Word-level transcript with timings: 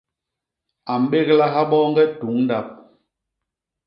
A 0.91 0.93
mbéglaha 1.03 1.61
boñge 1.71 2.05
tuñ 2.19 2.37
ndap. 2.43 2.67